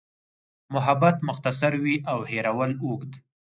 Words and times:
محبت 0.73 1.15
مختصر 1.27 1.73
وي 1.83 1.95
او 2.11 2.19
هېرول 2.29 2.71
اوږد. 2.83 3.11